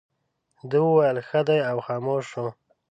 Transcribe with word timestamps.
ده 0.69 0.77
وویل 0.87 1.17
ښه 1.27 1.41
دی 1.47 1.59
او 1.71 1.77
خاموش 1.85 2.23
شو. 2.31 2.47